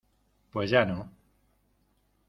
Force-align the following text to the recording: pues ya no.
pues 0.51 0.71
ya 0.71 0.83
no. 0.83 1.11